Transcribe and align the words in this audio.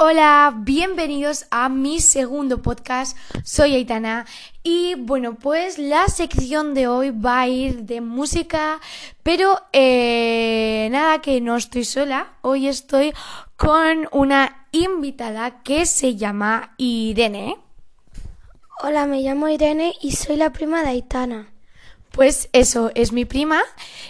Hola, 0.00 0.54
bienvenidos 0.56 1.46
a 1.50 1.68
mi 1.68 1.98
segundo 1.98 2.62
podcast. 2.62 3.18
Soy 3.42 3.74
Aitana 3.74 4.26
y 4.62 4.94
bueno, 4.94 5.34
pues 5.34 5.76
la 5.76 6.06
sección 6.06 6.72
de 6.72 6.86
hoy 6.86 7.10
va 7.10 7.40
a 7.40 7.48
ir 7.48 7.82
de 7.82 8.00
música, 8.00 8.80
pero 9.24 9.60
eh, 9.72 10.86
nada 10.92 11.20
que 11.20 11.40
no 11.40 11.56
estoy 11.56 11.84
sola. 11.84 12.34
Hoy 12.42 12.68
estoy 12.68 13.12
con 13.56 14.06
una 14.12 14.68
invitada 14.70 15.64
que 15.64 15.84
se 15.84 16.14
llama 16.14 16.74
Irene. 16.76 17.56
Hola, 18.80 19.04
me 19.06 19.20
llamo 19.22 19.48
Irene 19.48 19.94
y 20.00 20.12
soy 20.12 20.36
la 20.36 20.52
prima 20.52 20.84
de 20.84 20.90
Aitana. 20.90 21.48
Pues 22.18 22.48
eso, 22.52 22.90
es 22.96 23.12
mi 23.12 23.24
prima. 23.26 23.62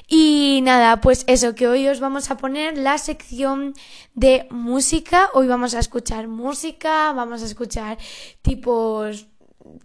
Y 0.07 0.61
nada, 0.63 1.03
pues 1.03 1.25
eso, 1.27 1.55
que 1.55 1.69
hoy 1.69 1.89
os 1.89 2.01
vamos 2.01 2.31
a 2.31 2.39
poner 2.39 2.79
la 2.79 2.97
sección 2.97 3.75
de 4.15 4.47
música. 4.49 5.29
Hoy 5.35 5.47
vamos 5.47 5.75
a 5.75 5.81
escuchar 5.81 6.27
música, 6.27 7.13
vamos 7.13 7.43
a 7.43 7.45
escuchar 7.45 7.99
tipos 8.41 9.27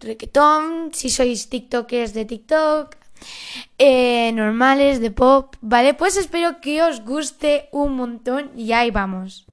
reggaetón, 0.00 0.94
si 0.94 1.10
sois 1.10 1.50
tiktokers 1.50 2.14
de 2.14 2.24
TikTok, 2.24 2.96
eh, 3.76 4.32
normales, 4.32 5.00
de 5.00 5.10
pop, 5.10 5.56
¿vale? 5.60 5.92
Pues 5.92 6.16
espero 6.16 6.62
que 6.62 6.82
os 6.82 7.04
guste 7.04 7.68
un 7.72 7.92
montón 7.94 8.52
y 8.56 8.72
ahí 8.72 8.90
vamos. 8.90 9.44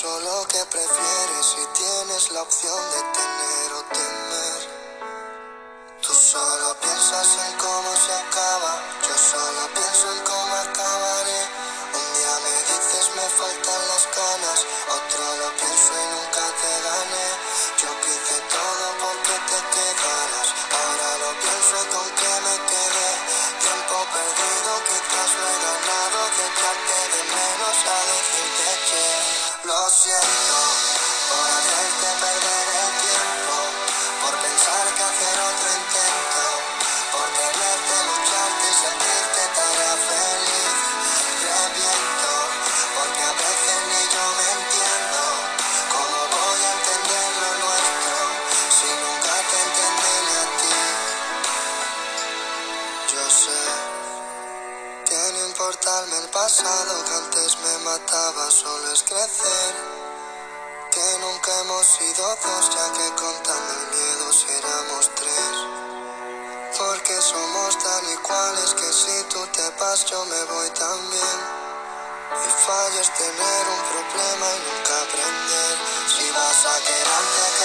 Solo 0.00 0.46
qué 0.46 0.64
prefieres 0.70 1.44
si 1.44 1.66
tienes 1.74 2.30
la 2.30 2.42
opción 2.42 2.78
de 2.94 3.00
tener 3.18 3.72
o 3.74 3.82
temer. 3.90 4.60
Tú 6.00 6.14
solo 6.14 6.76
piensas 6.78 7.26
en 7.46 7.58
cómo 7.58 7.90
se 7.96 8.12
acaba, 8.14 8.72
yo 9.02 9.14
solo 9.18 9.62
pienso 9.74 10.06
en 10.14 10.20
cómo 10.22 10.54
acabaré. 10.54 11.40
Un 11.98 12.06
día 12.14 12.34
me 12.46 12.54
dices 12.70 13.10
me 13.16 13.26
faltan 13.42 13.80
las 13.90 14.04
ganas, 14.14 14.58
otro 14.86 15.24
lo 15.42 15.48
pienso 15.58 15.90
y 15.90 16.06
nunca 16.14 16.44
te 16.62 16.72
gané. 16.86 17.28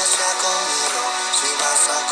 Sea 0.02 0.34
conmigo, 0.42 1.02
si 1.40 1.48
vas 1.62 1.88
a 1.90 2.03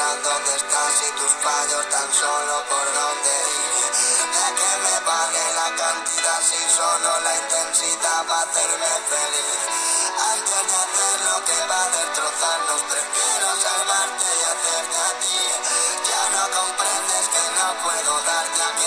dónde 0.00 0.56
estás 0.56 0.94
y 1.04 1.10
tus 1.20 1.32
fallos 1.44 1.84
tan 1.90 2.08
solo 2.12 2.64
por 2.68 2.86
dónde 2.88 3.32
ir. 3.52 3.84
¿De 4.32 4.46
qué 4.56 4.72
me 4.80 4.96
vale 5.04 5.42
la 5.54 5.68
cantidad 5.76 6.40
si 6.40 6.60
solo 6.72 7.20
la 7.20 7.36
intensidad 7.36 8.24
va 8.28 8.38
a 8.38 8.42
hacerme 8.42 8.92
feliz? 9.12 9.60
Antes 10.32 10.62
de 10.72 10.76
hacer 10.84 11.16
lo 11.28 11.44
que 11.44 11.58
va 11.68 11.84
a 11.84 11.90
destrozarnos, 11.90 12.80
prefiero 12.88 13.48
salvarte 13.60 14.24
y 14.24 14.42
hacerte 14.50 14.98
a 15.00 15.12
ti. 15.20 15.38
Ya 16.08 16.22
no 16.32 16.44
comprendes 16.48 17.24
que 17.28 17.44
no 17.60 17.68
puedo 17.84 18.12
darte 18.24 18.62
aquello 18.62 18.79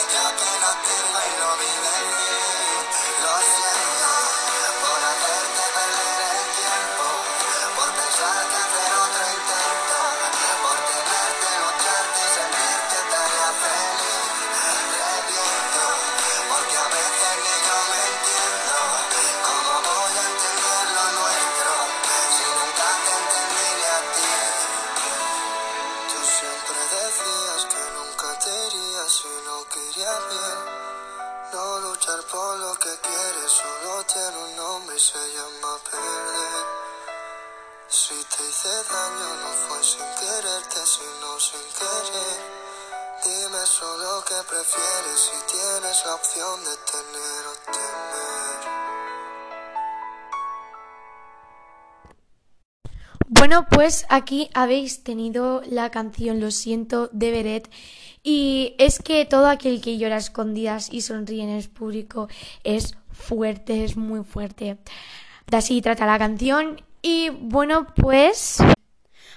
Bueno, 53.43 53.67
pues 53.69 54.05
aquí 54.07 54.49
habéis 54.53 55.03
tenido 55.03 55.61
la 55.65 55.91
canción 55.91 56.39
Lo 56.39 56.49
siento 56.49 57.09
de 57.11 57.29
Beret. 57.29 57.69
Y 58.23 58.73
es 58.77 58.99
que 58.99 59.25
todo 59.25 59.47
aquel 59.47 59.81
que 59.81 59.97
llora 59.97 60.15
a 60.15 60.19
escondidas 60.19 60.87
y 60.89 61.01
sonríe 61.01 61.43
en 61.43 61.49
el 61.49 61.67
público 61.67 62.29
es 62.63 62.95
fuerte, 63.11 63.83
es 63.83 63.97
muy 63.97 64.23
fuerte. 64.23 64.77
De 65.47 65.57
así 65.57 65.81
trata 65.81 66.05
la 66.05 66.17
canción. 66.17 66.81
Y 67.01 67.31
bueno, 67.31 67.87
pues. 67.97 68.59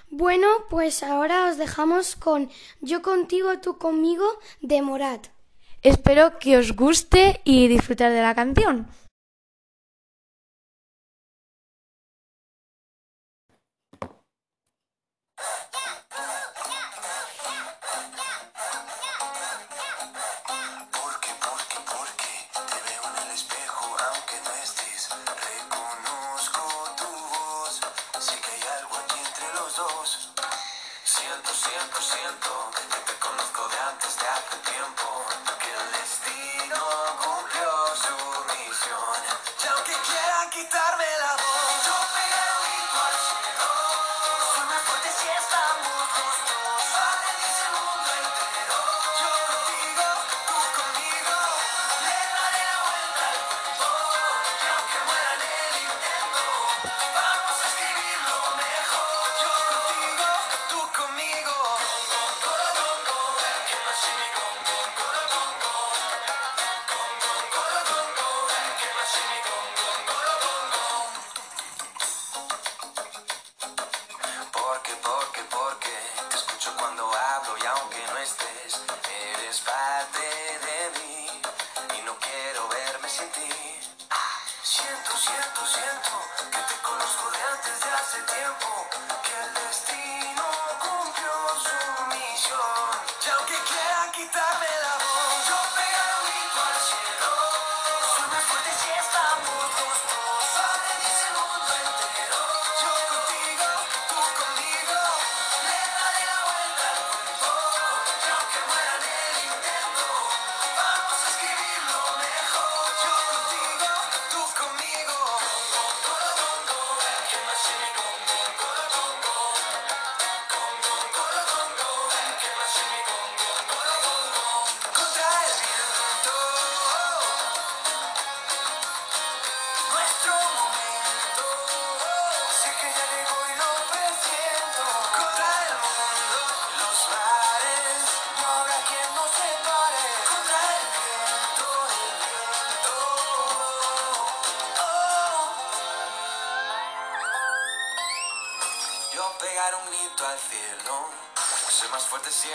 Bueno, 0.09 0.47
pues 0.71 1.03
ahora 1.03 1.49
os 1.51 1.59
dejamos 1.59 2.15
con 2.15 2.49
Yo 2.81 3.03
contigo, 3.03 3.59
tú 3.59 3.77
conmigo 3.77 4.25
de 4.61 4.83
Morat. 4.83 5.27
Espero 5.83 6.39
que 6.39 6.59
os 6.59 6.77
guste 6.77 7.41
y 7.43 7.67
disfrutar 7.67 8.13
de 8.13 8.23
la 8.23 8.37
canción. 8.37 8.87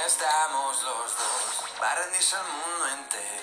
estamos 0.05 0.83
los 0.83 1.15
dos. 1.15 1.81
Va 1.81 1.91
a 1.91 1.95
rendirse 1.95 2.35
al 2.35 2.45
mundo 2.45 2.87
entero. 2.87 3.40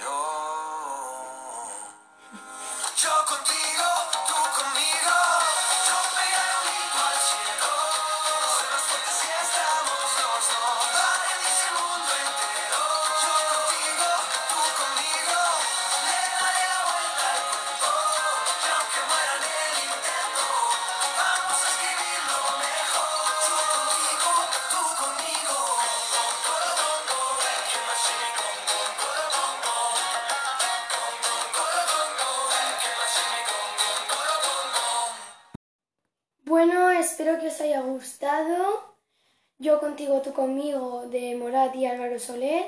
Yo 39.58 39.80
contigo, 39.80 40.22
tú 40.22 40.32
conmigo, 40.32 41.06
de 41.08 41.34
Morat 41.34 41.74
y 41.74 41.86
Álvaro 41.86 42.20
Soler, 42.20 42.64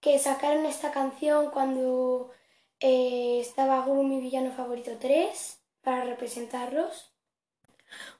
que 0.00 0.18
sacaron 0.18 0.66
esta 0.66 0.92
canción 0.92 1.50
cuando 1.50 2.30
eh, 2.80 3.38
estaba 3.40 3.80
Gurumi 3.80 4.20
Villano 4.20 4.52
Favorito 4.52 4.92
3 5.00 5.58
para 5.82 6.04
representarlos. 6.04 7.14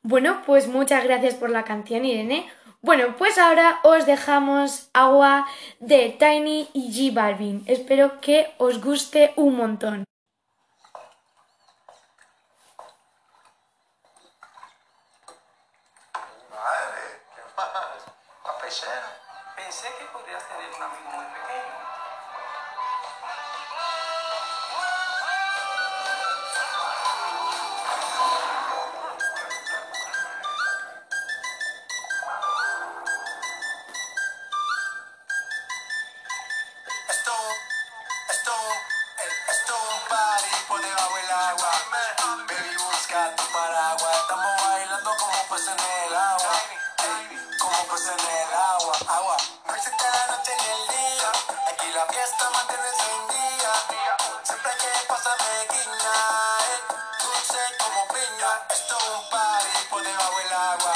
Bueno, 0.02 0.42
pues 0.46 0.68
muchas 0.68 1.04
gracias 1.04 1.34
por 1.34 1.50
la 1.50 1.64
canción, 1.64 2.06
Irene. 2.06 2.50
Bueno, 2.80 3.14
pues 3.18 3.36
ahora 3.36 3.80
os 3.82 4.06
dejamos 4.06 4.88
agua 4.94 5.46
de 5.80 6.16
Tiny 6.18 6.68
y 6.72 6.90
G 6.90 7.12
Balvin. 7.12 7.62
Espero 7.66 8.20
que 8.20 8.46
os 8.56 8.82
guste 8.82 9.32
un 9.36 9.56
montón. 9.56 10.04
sé 19.78 19.94
que 19.96 20.04
podrías 20.06 20.42
tener 20.48 20.74
un 20.74 20.82
amigo 20.82 21.10
muy 21.12 21.24
pequeño. 21.26 21.74
Esto, 37.08 37.32
esto, 38.30 38.52
esto 39.48 39.74
un 39.76 40.08
party 40.08 40.46
por 40.66 40.80
debajo 40.82 41.14
del 41.14 41.30
agua. 41.30 41.70
Baby, 42.48 42.76
busca 42.82 43.36
tu 43.36 43.44
paraguas. 43.52 44.16
Estamos 44.22 44.62
bailando 44.64 45.10
como 45.18 45.38
peces 45.50 45.68
en 45.68 46.08
el 46.08 46.16
agua. 46.16 46.54
Hey, 46.98 47.38
como 47.60 47.78
peces 47.94 48.08
en 48.08 48.18
el 48.18 48.54
agua. 48.54 48.97
Eh. 55.70 56.80
dulce 57.22 57.58
como 57.78 58.08
piña. 58.08 58.50
Esto 58.70 58.96
es 58.96 59.04
un 59.04 59.30
party 59.30 59.84
por 59.90 60.02
debajo 60.02 60.36
del 60.38 60.52
agua. 60.52 60.94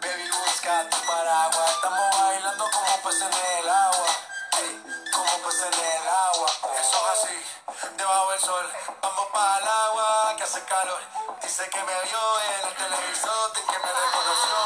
Baby, 0.00 0.30
busca 0.30 0.88
tu 0.88 0.96
paraguas. 1.06 1.70
Estamos 1.70 2.18
bailando 2.18 2.70
como 2.70 3.02
peces 3.02 3.22
en 3.22 3.58
el 3.58 3.68
agua. 3.68 4.06
Como 5.12 5.32
peces 5.44 5.64
en 5.64 5.74
el 5.74 6.08
agua. 6.08 6.48
Eso 6.80 6.96
es 6.96 7.24
así, 7.24 7.36
debajo 7.96 8.30
del 8.30 8.40
sol. 8.40 8.66
Vamos 9.02 9.26
para 9.32 9.58
el 9.58 9.68
agua 9.68 10.34
que 10.36 10.42
hace 10.44 10.64
calor. 10.64 11.00
Dice 11.42 11.68
que 11.68 11.82
me 11.82 11.92
vio 12.02 12.22
en 12.40 12.68
el 12.68 12.74
televisor 12.76 13.52
y 13.52 13.72
que 13.72 13.78
me 13.78 13.90
reconoció. 14.00 14.58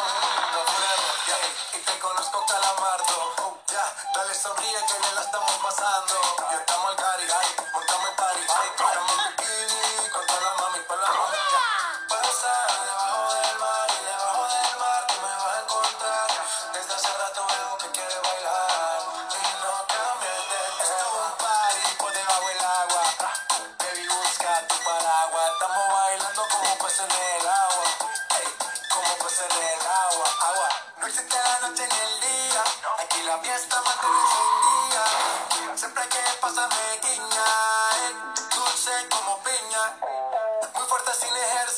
No 0.53 0.61
puede 0.65 0.95
yeah. 1.27 1.39
Y 1.75 1.79
te 1.79 1.99
conozco, 1.99 2.47
Calamardo. 2.47 3.59
Ya, 3.69 3.95
dale, 4.15 4.35
sonríe 4.35 4.79
que 4.87 4.99
bien 5.01 5.15
la 5.15 5.23
estamos 5.23 5.53
pasando. 5.63 6.54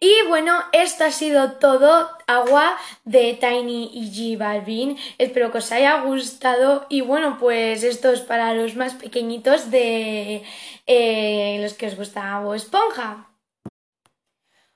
Y 0.00 0.22
bueno, 0.28 0.62
esto 0.72 1.04
ha 1.04 1.10
sido 1.10 1.52
todo. 1.52 2.16
Agua 2.26 2.78
de 3.08 3.34
Tiny 3.34 3.90
y 3.92 4.02
G 4.14 4.38
Balvin. 4.38 4.96
Espero 5.18 5.50
que 5.50 5.58
os 5.58 5.72
haya 5.72 6.02
gustado. 6.02 6.86
Y 6.88 7.00
bueno, 7.00 7.36
pues 7.40 7.82
esto 7.82 8.10
es 8.12 8.20
para 8.20 8.54
los 8.54 8.76
más 8.76 8.94
pequeñitos 8.94 9.70
de 9.70 10.42
eh, 10.86 11.58
los 11.62 11.74
que 11.74 11.86
os 11.86 11.96
gusta 11.96 12.38
Bob 12.40 12.54
Esponja. 12.54 13.30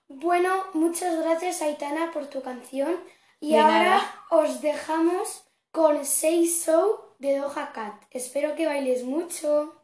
Bueno, 0.08 0.50
muchas 0.74 1.18
gracias 1.22 1.62
Aitana 1.62 2.10
por 2.12 2.26
tu 2.28 2.42
canción. 2.42 2.96
Y 3.40 3.52
De 3.52 3.58
ahora 3.58 3.82
nada. 3.96 4.14
os 4.30 4.60
dejamos 4.62 5.44
con 5.70 6.04
Say 6.04 6.46
So 6.46 7.16
de 7.18 7.36
Doja 7.38 7.72
Cat. 7.72 7.94
Espero 8.10 8.54
que 8.54 8.66
bailes 8.66 9.04
mucho. 9.04 9.81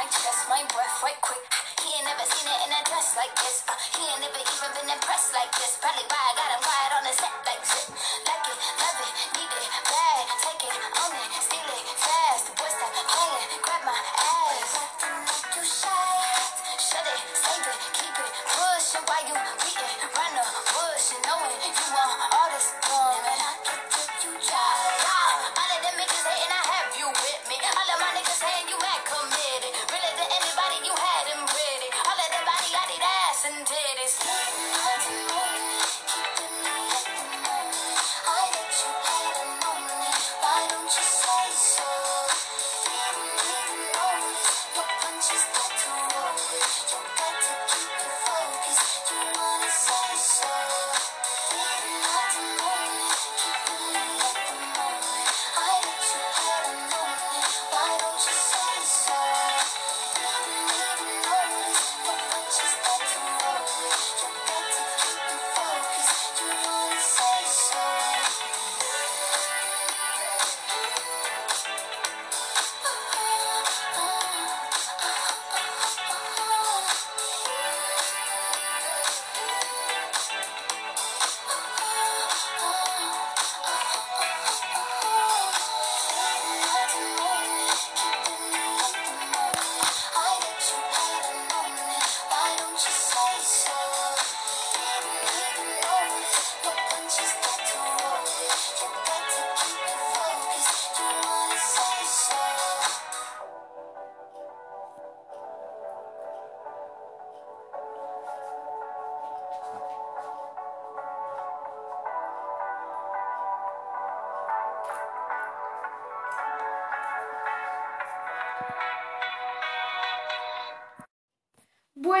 Me 0.00 0.08
check 0.08 0.48
my 0.48 0.62
breath 0.72 0.96
right 1.04 1.20
quick. 1.20 1.44
He 1.84 1.92
ain't 1.92 2.08
never 2.08 2.24
seen 2.24 2.48
it 2.48 2.60
in 2.64 2.72
a 2.72 2.80
dress 2.88 3.16
like 3.20 3.34
this. 3.36 3.60
Uh, 3.68 3.76
he 4.00 4.02
ain't 4.08 4.20
never 4.24 4.40
even 4.40 4.70
been 4.80 4.88
impressed 4.88 5.36
like 5.36 5.52
this. 5.60 5.76
Probably 5.76 6.08
why 6.08 6.16
I 6.16 6.32
got 6.40 6.48
him 6.56 6.62
quiet 6.64 6.92
on 6.96 7.04
the 7.04 7.12
set 7.12 7.36
like 7.44 7.64
shit. 7.68 7.86
Like 8.24 8.44
it, 8.48 8.79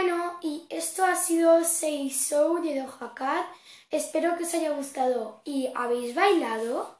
Bueno, 0.02 0.38
y 0.40 0.62
esto 0.70 1.04
ha 1.04 1.14
sido 1.14 1.62
Seisou 1.62 2.62
de 2.62 2.80
Dojacat. 2.80 3.44
Espero 3.90 4.34
que 4.38 4.44
os 4.44 4.54
haya 4.54 4.70
gustado. 4.70 5.42
¿Y 5.44 5.68
habéis 5.74 6.14
bailado? 6.14 6.98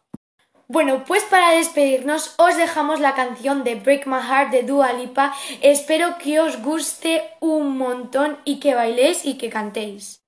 Bueno, 0.68 1.04
pues 1.06 1.22
para 1.24 1.52
despedirnos 1.52 2.34
os 2.36 2.58
dejamos 2.58 3.00
la 3.00 3.14
canción 3.14 3.64
de 3.64 3.76
Break 3.76 4.06
My 4.06 4.20
Heart 4.20 4.50
de 4.50 4.64
Dua 4.64 4.92
Lipa. 4.92 5.34
Espero 5.62 6.18
que 6.18 6.40
os 6.40 6.60
guste 6.60 7.22
un 7.40 7.78
montón 7.78 8.38
y 8.44 8.60
que 8.60 8.74
bailéis 8.74 9.24
y 9.24 9.38
que 9.38 9.48
cantéis. 9.48 10.20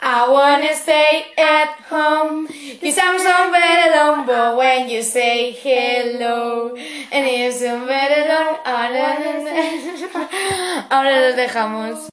I 0.00 0.28
wanna 0.28 0.74
stay 0.74 1.26
at 1.36 1.70
home, 1.90 2.46
but 4.26 4.56
when 4.56 4.88
you 4.88 5.02
say 5.02 5.50
hello, 5.50 6.74
and 7.10 7.26
ahora 10.90 11.20
los 11.28 11.36
dejamos. 11.36 12.11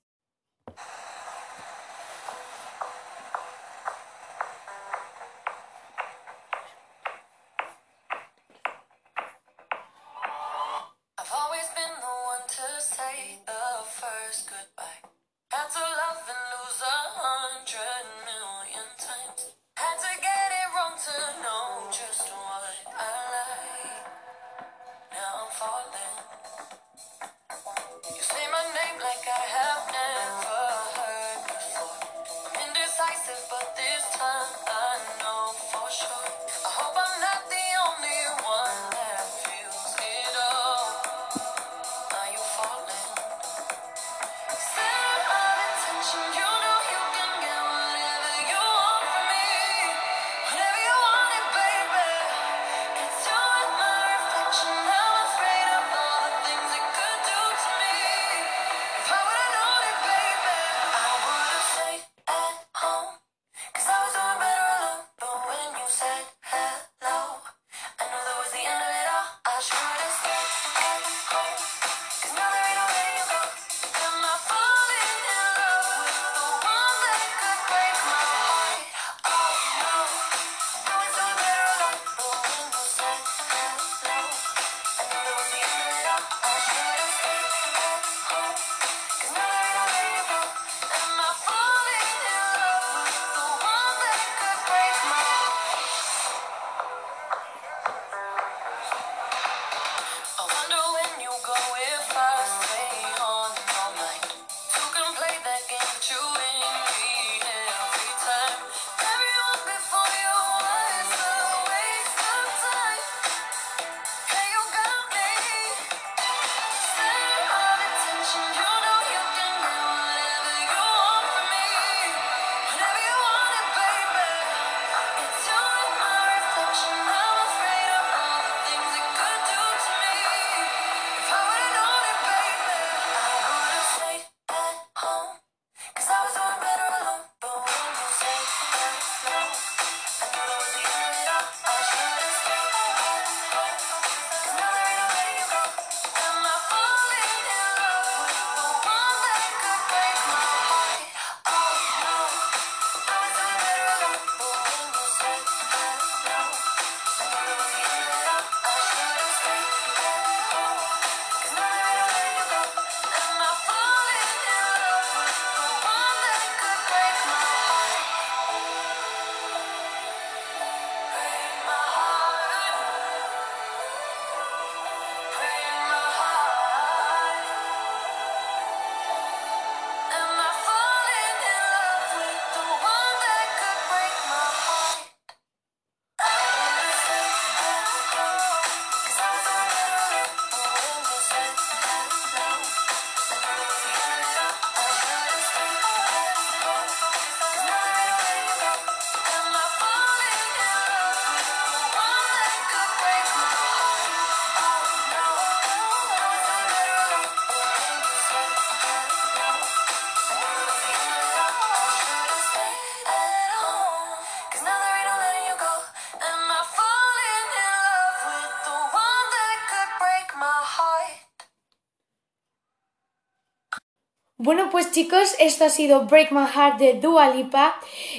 chicos, 224.92 225.36
esto 225.40 225.66
ha 225.66 225.70
sido 225.70 226.06
Break 226.06 226.32
My 226.32 226.46
Heart 226.46 226.80
de 226.80 226.94
Dua 226.96 227.30
Lipa. 227.30 227.76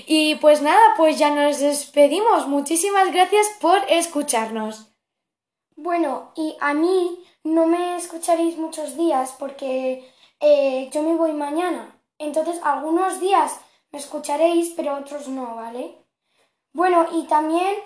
Y 0.07 0.37
pues 0.37 0.63
nada, 0.63 0.81
pues 0.97 1.19
ya 1.19 1.31
nos 1.31 1.61
despedimos. 1.61 2.47
Muchísimas 2.47 3.13
gracias 3.13 3.47
por 3.61 3.79
escucharnos. 3.89 4.89
Bueno, 5.77 6.33
y 6.37 6.57
a 6.61 6.75
mí 6.75 7.25
no 7.45 7.67
me 7.67 7.97
escucharéis 7.97 8.57
muchos 8.57 8.97
días 8.97 9.35
porque 9.39 10.11
eh, 10.41 10.91
yo 10.93 11.03
me 11.03 11.15
voy 11.15 11.33
mañana. 11.33 11.99
Entonces 12.19 12.61
algunos 12.63 13.21
días 13.21 13.61
me 13.91 13.99
escucharéis, 13.99 14.75
pero 14.77 14.97
otros 14.97 15.29
no, 15.29 15.57
¿vale? 15.57 15.97
Bueno, 16.73 17.07
y 17.13 17.25
también 17.25 17.77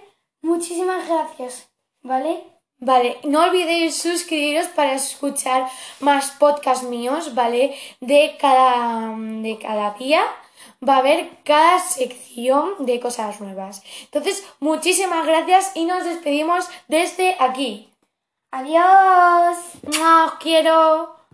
muchísimas 0.42 1.08
gracias, 1.08 1.70
¿vale? 2.02 2.53
Vale, 2.84 3.16
no 3.24 3.44
olvidéis 3.44 3.96
suscribiros 3.96 4.66
para 4.76 4.92
escuchar 4.92 5.66
más 6.00 6.32
podcasts 6.32 6.84
míos, 6.84 7.34
¿vale? 7.34 7.74
De 8.00 8.36
cada, 8.38 9.16
de 9.16 9.58
cada 9.58 9.94
día 9.94 10.22
va 10.86 10.96
a 10.96 10.98
haber 10.98 11.30
cada 11.44 11.78
sección 11.78 12.74
de 12.80 13.00
cosas 13.00 13.40
nuevas. 13.40 13.82
Entonces, 14.02 14.44
muchísimas 14.60 15.26
gracias 15.26 15.72
y 15.74 15.86
nos 15.86 16.04
despedimos 16.04 16.68
desde 16.86 17.36
aquí. 17.40 17.88
Adiós. 18.50 19.56
No, 19.98 20.26
os 20.26 20.34
quiero. 20.34 21.16